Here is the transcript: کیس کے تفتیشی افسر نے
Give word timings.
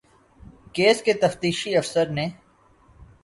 کیس 0.73 1.01
کے 1.03 1.13
تفتیشی 1.21 1.75
افسر 1.77 2.09
نے 2.09 2.27